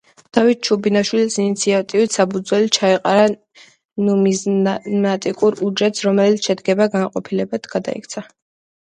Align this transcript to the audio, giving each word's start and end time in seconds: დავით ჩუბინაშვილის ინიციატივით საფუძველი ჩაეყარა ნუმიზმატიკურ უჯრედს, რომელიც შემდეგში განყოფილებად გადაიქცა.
დავით 0.35 0.59
ჩუბინაშვილის 0.67 1.35
ინიციატივით 1.41 2.15
საფუძველი 2.15 2.71
ჩაეყარა 2.77 3.27
ნუმიზმატიკურ 4.07 5.59
უჯრედს, 5.69 6.03
რომელიც 6.07 6.49
შემდეგში 6.49 6.89
განყოფილებად 6.97 7.71
გადაიქცა. 7.77 8.25